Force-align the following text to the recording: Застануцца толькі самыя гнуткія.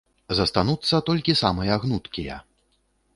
Застануцца 0.37 1.01
толькі 1.09 1.35
самыя 1.43 1.75
гнуткія. 1.83 2.39